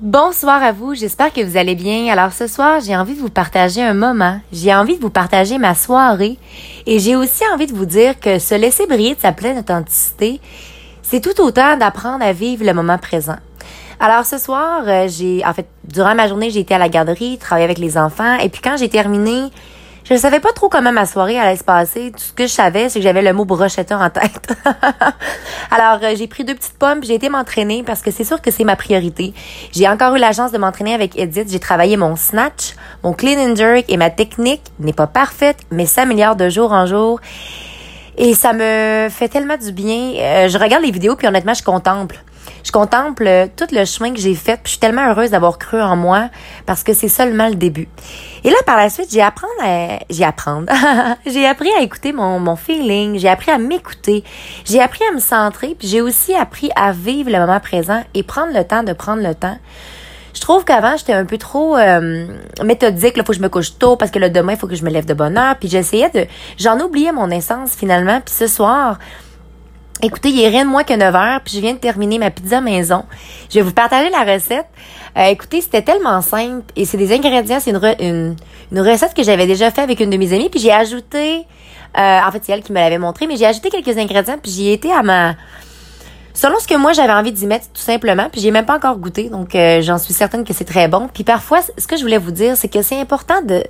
Bonsoir 0.00 0.62
à 0.62 0.70
vous, 0.70 0.94
j'espère 0.94 1.32
que 1.32 1.40
vous 1.40 1.56
allez 1.56 1.74
bien. 1.74 2.06
Alors 2.12 2.32
ce 2.32 2.46
soir, 2.46 2.78
j'ai 2.80 2.96
envie 2.96 3.14
de 3.14 3.18
vous 3.18 3.30
partager 3.30 3.82
un 3.82 3.94
moment, 3.94 4.40
j'ai 4.52 4.72
envie 4.72 4.96
de 4.96 5.02
vous 5.02 5.10
partager 5.10 5.58
ma 5.58 5.74
soirée 5.74 6.38
et 6.86 7.00
j'ai 7.00 7.16
aussi 7.16 7.42
envie 7.52 7.66
de 7.66 7.74
vous 7.74 7.84
dire 7.84 8.20
que 8.20 8.38
se 8.38 8.54
laisser 8.54 8.86
briller 8.86 9.16
de 9.16 9.20
sa 9.20 9.32
pleine 9.32 9.58
authenticité, 9.58 10.40
c'est 11.02 11.20
tout 11.20 11.40
autant 11.42 11.76
d'apprendre 11.76 12.24
à 12.24 12.32
vivre 12.32 12.64
le 12.64 12.74
moment 12.74 12.96
présent. 12.96 13.38
Alors 13.98 14.24
ce 14.24 14.38
soir, 14.38 14.84
euh, 14.86 15.08
j'ai 15.08 15.44
en 15.44 15.52
fait 15.52 15.66
durant 15.82 16.14
ma 16.14 16.28
journée, 16.28 16.50
j'ai 16.50 16.60
été 16.60 16.76
à 16.76 16.78
la 16.78 16.88
garderie, 16.88 17.36
travaillé 17.36 17.64
avec 17.64 17.78
les 17.78 17.98
enfants 17.98 18.38
et 18.38 18.50
puis 18.50 18.60
quand 18.62 18.76
j'ai 18.76 18.88
terminé, 18.88 19.50
je 20.08 20.14
ne 20.14 20.18
savais 20.18 20.40
pas 20.40 20.52
trop 20.52 20.70
comment 20.70 20.90
ma 20.90 21.04
soirée 21.04 21.38
allait 21.38 21.58
se 21.58 21.64
passer. 21.64 22.12
Tout 22.12 22.22
ce 22.22 22.32
que 22.32 22.46
je 22.46 22.52
savais, 22.52 22.88
c'est 22.88 22.98
que 22.98 23.02
j'avais 23.02 23.20
le 23.20 23.34
mot 23.34 23.44
brochetteur 23.44 24.00
en 24.00 24.08
tête. 24.08 24.56
Alors, 25.70 25.98
euh, 26.02 26.14
j'ai 26.16 26.26
pris 26.26 26.44
deux 26.44 26.54
petites 26.54 26.78
pommes, 26.78 27.04
j'ai 27.04 27.14
été 27.14 27.28
m'entraîner 27.28 27.82
parce 27.82 28.00
que 28.00 28.10
c'est 28.10 28.24
sûr 28.24 28.40
que 28.40 28.50
c'est 28.50 28.64
ma 28.64 28.74
priorité. 28.74 29.34
J'ai 29.70 29.86
encore 29.86 30.14
eu 30.16 30.18
la 30.18 30.32
chance 30.32 30.50
de 30.50 30.56
m'entraîner 30.56 30.94
avec 30.94 31.18
Edith. 31.18 31.50
J'ai 31.50 31.60
travaillé 31.60 31.98
mon 31.98 32.16
snatch, 32.16 32.74
mon 33.04 33.12
clean 33.12 33.38
and 33.38 33.54
jerk 33.54 33.84
et 33.88 33.98
ma 33.98 34.08
technique 34.08 34.62
n'est 34.80 34.94
pas 34.94 35.06
parfaite, 35.06 35.58
mais 35.70 35.84
s'améliore 35.84 36.36
de 36.36 36.48
jour 36.48 36.72
en 36.72 36.86
jour. 36.86 37.20
Et 38.16 38.32
ça 38.34 38.54
me 38.54 39.08
fait 39.10 39.28
tellement 39.28 39.58
du 39.58 39.72
bien. 39.72 40.14
Euh, 40.16 40.48
je 40.48 40.56
regarde 40.56 40.84
les 40.84 40.90
vidéos 40.90 41.16
puis 41.16 41.26
honnêtement, 41.26 41.52
je 41.52 41.62
contemple 41.62 42.16
je 42.64 42.72
contemple 42.72 43.26
euh, 43.26 43.46
tout 43.54 43.66
le 43.72 43.84
chemin 43.84 44.12
que 44.12 44.20
j'ai 44.20 44.34
fait, 44.34 44.54
puis 44.54 44.64
je 44.64 44.70
suis 44.70 44.78
tellement 44.78 45.08
heureuse 45.08 45.30
d'avoir 45.30 45.58
cru 45.58 45.80
en 45.80 45.96
moi 45.96 46.28
parce 46.66 46.82
que 46.82 46.92
c'est 46.92 47.08
seulement 47.08 47.48
le 47.48 47.54
début. 47.54 47.88
Et 48.44 48.50
là, 48.50 48.56
par 48.66 48.76
la 48.76 48.90
suite, 48.90 49.08
j'ai 49.10 49.22
appris 49.22 49.46
à, 49.62 49.98
j'ai 50.10 50.24
apprendre. 50.24 50.72
j'ai 51.26 51.46
appris 51.46 51.70
à 51.78 51.82
écouter 51.82 52.12
mon, 52.12 52.38
mon 52.40 52.56
feeling, 52.56 53.18
j'ai 53.18 53.28
appris 53.28 53.50
à 53.50 53.58
m'écouter, 53.58 54.24
j'ai 54.64 54.80
appris 54.80 55.04
à 55.10 55.14
me 55.14 55.20
centrer, 55.20 55.76
puis 55.78 55.88
j'ai 55.88 56.00
aussi 56.00 56.34
appris 56.34 56.70
à 56.76 56.92
vivre 56.92 57.30
le 57.30 57.38
moment 57.38 57.60
présent 57.60 58.02
et 58.14 58.22
prendre 58.22 58.52
le 58.52 58.64
temps 58.64 58.82
de 58.82 58.92
prendre 58.92 59.22
le 59.22 59.34
temps. 59.34 59.58
Je 60.38 60.40
trouve 60.40 60.64
qu'avant, 60.64 60.96
j'étais 60.96 61.14
un 61.14 61.24
peu 61.24 61.36
trop 61.36 61.76
euh, 61.76 62.26
méthodique. 62.62 63.14
Il 63.16 63.22
faut 63.24 63.32
que 63.32 63.38
je 63.38 63.42
me 63.42 63.48
couche 63.48 63.76
tôt 63.76 63.96
parce 63.96 64.12
que 64.12 64.20
le 64.20 64.30
demain, 64.30 64.52
il 64.52 64.58
faut 64.58 64.68
que 64.68 64.76
je 64.76 64.84
me 64.84 64.90
lève 64.90 65.04
de 65.04 65.14
bonne 65.14 65.36
heure. 65.36 65.56
Puis 65.56 65.68
j'essayais 65.68 66.10
de... 66.10 66.26
J'en 66.58 66.78
oubliais 66.78 67.10
mon 67.10 67.28
essence 67.30 67.72
finalement. 67.74 68.20
Puis 68.20 68.34
ce 68.34 68.46
soir, 68.46 69.00
Écoutez, 70.00 70.28
il 70.28 70.40
est 70.40 70.48
rien 70.48 70.64
de 70.64 70.70
moins 70.70 70.84
que 70.84 70.94
9 70.94 71.14
heures, 71.14 71.40
puis 71.44 71.54
je 71.56 71.60
viens 71.60 71.72
de 71.72 71.78
terminer 71.78 72.18
ma 72.18 72.30
pizza 72.30 72.60
maison. 72.60 73.04
Je 73.50 73.56
vais 73.56 73.62
vous 73.62 73.72
partager 73.72 74.10
la 74.10 74.32
recette. 74.32 74.66
Euh, 75.16 75.24
écoutez, 75.24 75.60
c'était 75.60 75.82
tellement 75.82 76.20
simple 76.20 76.64
et 76.76 76.84
c'est 76.84 76.96
des 76.98 77.12
ingrédients, 77.12 77.58
c'est 77.60 77.72
une, 77.72 78.36
recette 78.72 79.14
que 79.14 79.24
j'avais 79.24 79.46
déjà 79.46 79.72
fait 79.72 79.80
avec 79.80 79.98
une 79.98 80.10
de 80.10 80.16
mes 80.16 80.32
amies, 80.32 80.50
puis 80.50 80.60
j'ai 80.60 80.70
ajouté, 80.70 81.46
euh, 81.98 82.20
en 82.20 82.30
fait 82.30 82.44
c'est 82.44 82.52
elle 82.52 82.62
qui 82.62 82.70
me 82.70 82.78
l'avait 82.78 82.98
montré, 82.98 83.26
mais 83.26 83.36
j'ai 83.36 83.46
ajouté 83.46 83.70
quelques 83.70 83.98
ingrédients, 83.98 84.38
puis 84.40 84.52
j'y 84.52 84.70
étais 84.70 84.92
à 84.92 85.02
ma, 85.02 85.34
selon 86.32 86.60
ce 86.60 86.68
que 86.68 86.76
moi 86.76 86.92
j'avais 86.92 87.12
envie 87.12 87.32
d'y 87.32 87.46
mettre 87.46 87.66
tout 87.72 87.80
simplement, 87.80 88.28
puis 88.30 88.40
j'ai 88.40 88.52
même 88.52 88.66
pas 88.66 88.76
encore 88.76 88.98
goûté, 88.98 89.30
donc 89.30 89.56
euh, 89.56 89.82
j'en 89.82 89.98
suis 89.98 90.14
certaine 90.14 90.44
que 90.44 90.52
c'est 90.52 90.66
très 90.66 90.86
bon. 90.86 91.08
Puis 91.12 91.24
parfois, 91.24 91.60
ce 91.76 91.86
que 91.88 91.96
je 91.96 92.02
voulais 92.02 92.18
vous 92.18 92.30
dire, 92.30 92.56
c'est 92.56 92.68
que 92.68 92.82
c'est 92.82 93.00
important 93.00 93.42
de 93.42 93.64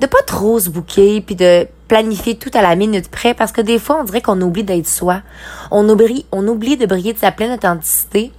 de 0.00 0.06
pas 0.06 0.22
trop 0.26 0.58
se 0.58 0.70
bouquer 0.70 1.20
puis 1.20 1.36
de 1.36 1.66
planifier 1.90 2.36
tout 2.36 2.52
à 2.54 2.62
la 2.62 2.76
minute 2.76 3.10
près 3.10 3.34
parce 3.34 3.50
que 3.50 3.60
des 3.60 3.80
fois 3.80 3.98
on 4.00 4.04
dirait 4.04 4.22
qu'on 4.22 4.40
oublie 4.40 4.62
d'être 4.62 4.86
soi. 4.86 5.22
On 5.72 5.88
oublie 5.88 6.24
on 6.30 6.46
oublie 6.46 6.76
de 6.76 6.86
briller 6.86 7.12
de 7.12 7.18
sa 7.18 7.32
pleine 7.32 7.50
authenticité. 7.50 8.30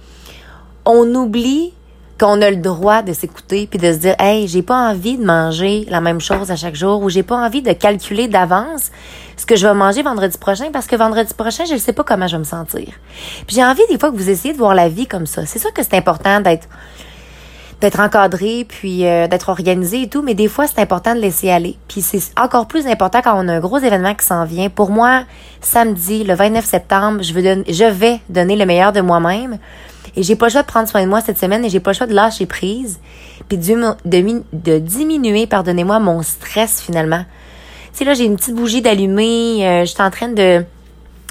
On 0.86 1.14
oublie 1.14 1.74
qu'on 2.18 2.40
a 2.40 2.50
le 2.50 2.56
droit 2.56 3.02
de 3.02 3.12
s'écouter 3.12 3.66
puis 3.66 3.78
de 3.78 3.92
se 3.92 3.98
dire 3.98 4.14
hey 4.18 4.48
j'ai 4.48 4.62
pas 4.62 4.88
envie 4.90 5.18
de 5.18 5.24
manger 5.26 5.84
la 5.90 6.00
même 6.00 6.20
chose 6.20 6.50
à 6.50 6.56
chaque 6.56 6.76
jour 6.76 7.02
ou 7.02 7.10
j'ai 7.10 7.22
pas 7.22 7.36
envie 7.36 7.60
de 7.60 7.72
calculer 7.74 8.26
d'avance 8.26 8.90
ce 9.36 9.44
que 9.44 9.56
je 9.56 9.66
vais 9.66 9.74
manger 9.74 10.02
vendredi 10.02 10.38
prochain 10.38 10.70
parce 10.72 10.86
que 10.86 10.96
vendredi 10.96 11.34
prochain 11.34 11.64
je 11.66 11.74
ne 11.74 11.78
sais 11.78 11.92
pas 11.92 12.04
comment 12.04 12.28
je 12.28 12.36
vais 12.36 12.38
me 12.38 12.44
sentir 12.44 12.86
puis 13.46 13.56
j'ai 13.56 13.64
envie 13.64 13.82
des 13.90 13.98
fois 13.98 14.10
que 14.10 14.16
vous 14.16 14.30
essayez 14.30 14.54
de 14.54 14.58
voir 14.58 14.74
la 14.74 14.88
vie 14.88 15.06
comme 15.06 15.26
ça 15.26 15.44
c'est 15.44 15.58
sûr 15.58 15.72
que 15.74 15.82
c'est 15.82 15.96
important 15.96 16.40
d'être 16.40 16.68
d'être 17.82 17.98
encadré 18.00 18.64
puis 18.66 19.04
euh, 19.04 19.26
d'être 19.26 19.48
organisé 19.48 20.02
et 20.02 20.08
tout 20.08 20.22
mais 20.22 20.34
des 20.34 20.48
fois 20.48 20.66
c'est 20.66 20.80
important 20.80 21.14
de 21.14 21.20
laisser 21.20 21.50
aller. 21.50 21.76
Puis 21.88 22.00
c'est 22.00 22.20
encore 22.38 22.66
plus 22.66 22.86
important 22.86 23.20
quand 23.22 23.34
on 23.36 23.48
a 23.48 23.54
un 23.54 23.60
gros 23.60 23.78
événement 23.78 24.14
qui 24.14 24.24
s'en 24.24 24.44
vient. 24.44 24.70
Pour 24.70 24.90
moi 24.90 25.24
samedi 25.60 26.22
le 26.22 26.34
29 26.34 26.64
septembre 26.64 27.22
je 27.22 27.34
veux 27.34 27.64
je 27.68 27.84
vais 27.84 28.20
donner 28.28 28.56
le 28.56 28.64
meilleur 28.64 28.92
de 28.92 29.00
moi-même. 29.00 29.58
Et 30.14 30.22
j'ai 30.22 30.36
pas 30.36 30.46
le 30.46 30.52
choix 30.52 30.62
de 30.62 30.66
prendre 30.66 30.88
soin 30.88 31.02
de 31.02 31.08
moi 31.08 31.20
cette 31.20 31.38
semaine 31.38 31.64
et 31.64 31.70
j'ai 31.70 31.80
pas 31.80 31.90
le 31.90 31.96
choix 31.96 32.06
de 32.06 32.14
lâcher 32.14 32.46
prise. 32.46 33.00
Puis 33.48 33.58
de, 33.58 34.78
diminuer 34.78 35.46
pardonnez-moi 35.48 35.98
mon 35.98 36.22
stress 36.22 36.80
finalement. 36.80 37.24
Tu 37.92 37.98
sais 37.98 38.04
là 38.04 38.14
j'ai 38.14 38.24
une 38.24 38.36
petite 38.36 38.54
bougie 38.54 38.80
d'allumer 38.80 39.66
euh, 39.66 39.80
je 39.80 39.90
suis 39.90 40.02
en 40.02 40.10
train 40.10 40.28
de 40.28 40.64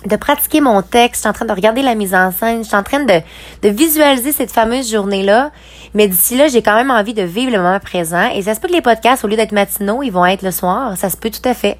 de 0.05 0.15
pratiquer 0.15 0.61
mon 0.61 0.81
texte, 0.81 1.15
je 1.15 1.19
suis 1.21 1.29
en 1.29 1.33
train 1.33 1.45
de 1.45 1.53
regarder 1.53 1.81
la 1.81 1.95
mise 1.95 2.15
en 2.15 2.31
scène, 2.31 2.63
je 2.63 2.67
suis 2.67 2.75
en 2.75 2.83
train 2.83 3.03
de, 3.03 3.21
de 3.61 3.69
visualiser 3.69 4.31
cette 4.31 4.51
fameuse 4.51 4.91
journée-là. 4.91 5.51
Mais 5.93 6.07
d'ici 6.07 6.37
là, 6.37 6.47
j'ai 6.47 6.61
quand 6.61 6.75
même 6.75 6.91
envie 6.91 7.13
de 7.13 7.23
vivre 7.23 7.51
le 7.51 7.57
moment 7.57 7.79
présent. 7.79 8.29
Et 8.33 8.41
ça 8.41 8.55
se 8.55 8.59
peut 8.59 8.67
que 8.67 8.73
les 8.73 8.81
podcasts, 8.81 9.23
au 9.23 9.27
lieu 9.27 9.35
d'être 9.35 9.51
matinaux, 9.51 10.03
ils 10.03 10.11
vont 10.11 10.25
être 10.25 10.41
le 10.41 10.51
soir. 10.51 10.97
Ça 10.97 11.09
se 11.09 11.17
peut 11.17 11.29
tout 11.29 11.47
à 11.47 11.53
fait. 11.53 11.77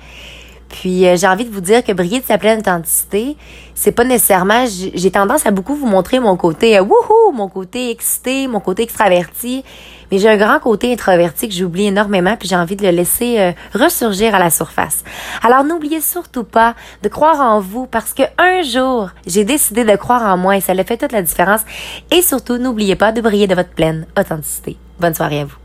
Puis 0.72 1.06
euh, 1.06 1.16
j'ai 1.18 1.28
envie 1.28 1.46
de 1.46 1.52
vous 1.52 1.62
dire 1.62 1.84
que 1.84 1.92
briller 1.92 2.22
de 2.22 2.26
sa 2.26 2.38
pleine 2.38 2.60
authenticité, 2.60 3.36
c'est 3.76 3.92
pas 3.92 4.06
nécessairement. 4.06 4.66
J'ai 4.68 5.12
tendance 5.12 5.46
à 5.46 5.52
beaucoup 5.52 5.76
vous 5.76 5.86
montrer 5.86 6.20
mon 6.20 6.38
côté 6.38 6.78
euh, 6.78 6.82
wouhou, 6.82 7.32
mon 7.34 7.50
côté 7.50 7.92
excité, 7.92 8.48
mon 8.48 8.60
côté 8.60 8.84
extraverti. 8.84 9.64
Mais 10.12 10.18
j'ai 10.18 10.30
un 10.30 10.38
grand 10.38 10.60
côté 10.60 10.92
introverti 10.92 11.48
que 11.48 11.54
j'oublie 11.56 11.88
énormément, 11.88 12.36
puis 12.36 12.50
j'ai 12.50 12.56
envie 12.56 12.76
de 12.76 12.84
le 12.84 12.92
laisser 12.92 13.40
euh, 13.40 13.52
ressurgir 13.74 14.36
à 14.36 14.40
la 14.40 14.50
surface. 14.50 15.04
Alors 15.42 15.64
n'oubliez 15.64 16.02
surtout 16.02 16.44
pas 16.44 16.76
de 17.02 17.08
croire 17.10 17.40
en 17.40 17.60
vous, 17.60 17.86
parce 17.86 18.14
que 18.14 18.24
un 18.38 18.62
jour 18.62 19.10
j'ai 19.26 19.46
décidé 19.46 19.84
de 19.84 19.96
croire 19.96 20.24
en 20.24 20.38
moi 20.38 20.58
et 20.58 20.62
ça 20.62 20.74
a 20.74 20.84
fait 20.84 20.98
toute 20.98 21.14
la 21.14 21.22
différence. 21.22 21.62
Et 22.12 22.22
surtout 22.22 22.58
n'oubliez 22.58 22.96
pas 22.96 23.12
de 23.12 23.22
briller 23.22 23.48
de 23.48 23.56
votre 23.56 23.70
pleine 23.70 24.06
authenticité. 24.20 24.78
Bonne 25.00 25.14
soirée 25.14 25.42
à 25.42 25.46
vous. 25.46 25.61